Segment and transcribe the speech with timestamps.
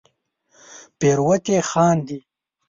[0.99, 2.17] پیروتې خاندې